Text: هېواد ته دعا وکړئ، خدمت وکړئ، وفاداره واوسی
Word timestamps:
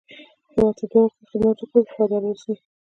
هېواد 0.53 0.75
ته 0.79 0.85
دعا 0.91 1.01
وکړئ، 1.03 1.27
خدمت 1.31 1.57
وکړئ، 1.61 1.81
وفاداره 1.83 2.23
واوسی 2.29 2.53